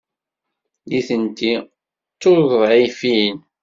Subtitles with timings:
[0.87, 1.67] Nitenti d
[2.21, 3.37] tuḍɛifin.